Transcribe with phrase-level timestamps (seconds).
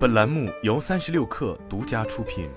[0.00, 2.48] 本栏目由三十六氪独家出品。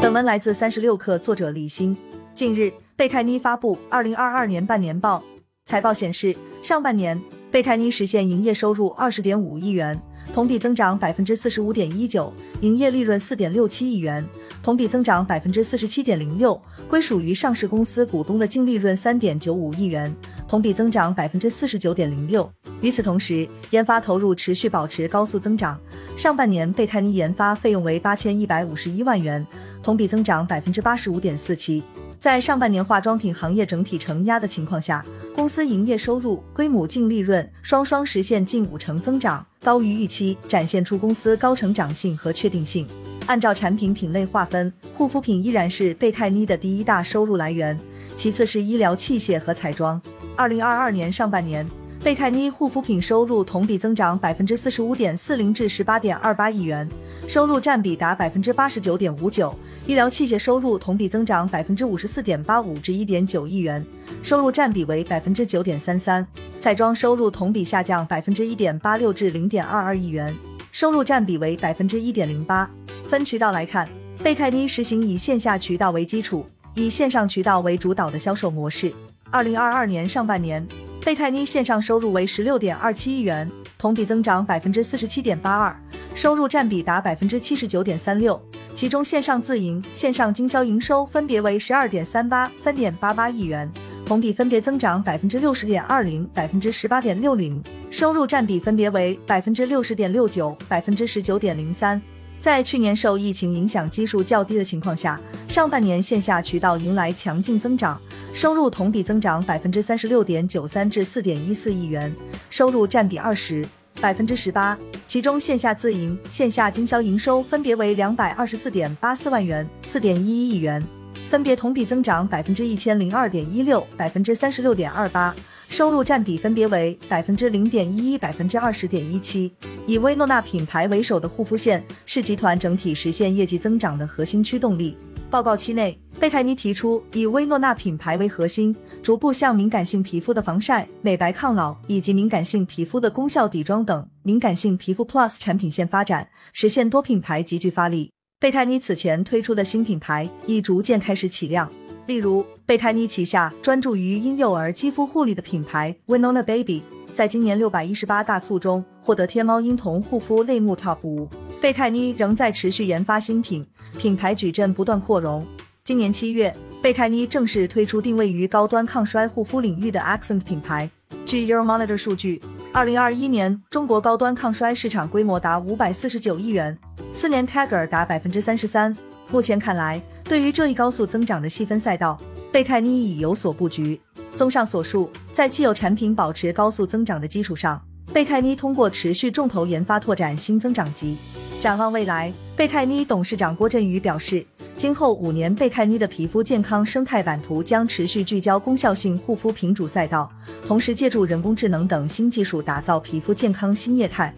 [0.00, 1.94] 本文来自三十六氪，作者李欣。
[2.34, 5.22] 近日，贝泰妮发布二零二二年半年报，
[5.66, 7.22] 财报显示，上半年
[7.52, 10.00] 贝泰妮实现营业收入二十点五亿元，
[10.32, 14.24] 同比增长百分之四十五点一九，营业利润四点六七亿元，
[14.62, 20.14] 同比增长百分之四十七点零六，归属于上市公司股东的净利润三点九五亿元。
[20.46, 22.48] 同比增长百分之四十九点零六。
[22.80, 25.80] 与此同时，研发投入持续保持高速增长。
[26.16, 29.44] 上半年，贝泰妮研发费用为八千一百五十一万元，
[29.82, 31.82] 同比增长百分之八十五点四七。
[32.24, 35.04] 在上半年化妆品行业整体承压的情况下，
[35.36, 42.86] 公司营业收入、规模净利润双双实现近五成增长，高于预期，展现出公司高成长性和确定性。
[43.26, 47.78] 按照产品品类划分，护肤品依然是贝泰妮的第一大收入来源，
[48.16, 50.00] 其次是医疗器械和彩妆。
[50.34, 51.68] 二零二二年上半年，
[52.02, 56.88] 贝泰妮护肤品收入同比增长百分之四十五点四零至十八点二八亿元，
[57.26, 59.54] 收入占比达百分之八十九点五九。
[59.86, 63.84] 医疗器械收入同比增长百分之五十四点八五至一点九亿元，
[64.22, 66.26] 收入占比为百分之九点三三。
[66.58, 70.34] 彩妆收入同比下降百分之一点八六至零点二二亿元，
[70.72, 72.70] 收入占比为百分之一点零八。
[73.08, 73.88] 分渠道来看，
[74.22, 78.92] 贝泰妮实行以线下渠道为基础，以线上渠道为主导的销售模式。
[79.30, 80.66] 二零二二年上半年，
[81.04, 85.76] 贝泰妮线上收入为十六点二七亿元，同比增长百分之四十七点八二，
[86.14, 88.40] 收入占比达百分之七十九点三六。
[88.74, 93.70] 其中线上自营、线上经销营收分别为十二点三八、三点八八亿元，
[94.04, 102.00] 同比分别增长百分之六十点二零、百分之十八点六零，收入占比分别为百分之六十点六九、百分之十九点零三。
[102.40, 105.18] 在去年受疫情影响基数较低的情况下，
[105.48, 107.98] 上半年线下渠道迎来强劲增长，
[108.34, 112.14] 收入同比增长百分之三十六点九三至四点一四亿元，
[112.50, 113.64] 收入占比二十
[114.04, 114.78] 百分之十八。
[115.08, 120.84] 其中线下自营、线下经销营收分别为两百二十四点八四万元、四点一一亿元，
[121.30, 125.34] 分别同比增长百分之一千零二点一六、百分之三十六点二八。
[125.70, 129.50] 收入占比分别为百分之零点一一、百分之二十点一七。
[129.86, 134.94] 以薇诺娜品牌为首的护肤线是集团整体实现业绩增长的核心驱动力。
[135.34, 138.72] 报告期内，贝泰妮提出以薇诺娜品牌为核心，
[139.02, 148.12] 逐步向敏感性皮肤的防晒、美白、抗老以及敏感性皮肤的功效底妆等敏感性皮肤 Plus 产品线发展，实现多品牌集聚发力。
[148.38, 151.68] 贝泰妮此前推出的新品牌已逐渐开始起量。
[152.06, 161.28] 例如，贝泰妮旗下专注于婴幼儿肌肤护理的品牌 Winona Baby，在今年六百一十八大促中获得天猫婴童护肤类目 Top 五。
[161.64, 163.66] 贝泰妮仍在持续研发新品，
[163.96, 165.46] 品牌矩阵不断扩容。
[165.82, 170.90] 今年七月，贝泰妮正式推出定位于高端抗衰护肤领域的 Accent 品牌。
[171.24, 176.78] 据 Euromonitor 数据，二零二一年中国高端抗衰市场规模达五百四十九亿元，
[177.14, 178.94] 四年 CAGR 达百分之三十三。
[179.30, 180.02] 目前看来。
[180.22, 182.20] 对于这一高速增长的细分赛道，
[182.52, 183.98] 贝泰妮已有所布局。
[184.36, 187.82] 综上所述，在既有产品保持高速增长的基础上，
[188.12, 191.16] 贝泰妮通过持续重投研发拓展新增长极。
[191.64, 200.30] 展望未来，贝泰妮董事长郭振宇表示，今后五年贝泰妮的皮肤健康生态版图将持续聚焦功效性护肤品主赛道，
[200.68, 204.34] 同时借助人工智能等新技术打造皮肤健康新业态。